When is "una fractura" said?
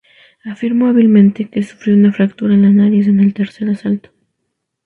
1.93-2.55